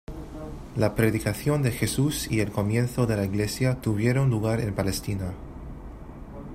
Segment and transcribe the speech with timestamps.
[0.77, 5.31] La predicación de Jesús y el comienzo de la Iglesia tuvieron lugar en Palestina.